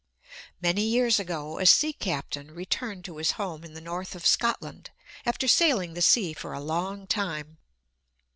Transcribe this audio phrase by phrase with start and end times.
[0.59, 4.89] Many years ago a sea captain returned to his home in the north of Scotland,
[5.27, 7.59] after sailing the sea for a long time.